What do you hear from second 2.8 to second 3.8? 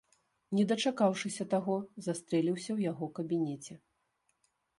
яго кабінеце.